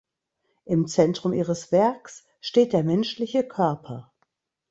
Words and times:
Im 0.65 0.87
Zentrum 0.87 1.31
ihres 1.31 1.71
Werks 1.71 2.25
steht 2.39 2.73
der 2.73 2.83
menschliche 2.83 3.47
Körper. 3.47 4.11